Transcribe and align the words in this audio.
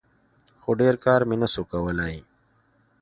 خو 0.59 0.69
ډېر 0.79 0.95
کار 1.05 1.21
مې 1.27 1.35
نسو 1.41 1.61
کولاى. 1.71 2.17